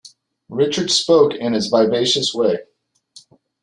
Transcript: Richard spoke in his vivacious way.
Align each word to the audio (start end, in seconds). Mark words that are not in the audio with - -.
Richard 0.49 0.89
spoke 0.89 1.35
in 1.35 1.53
his 1.53 1.67
vivacious 1.67 2.33
way. 2.33 2.63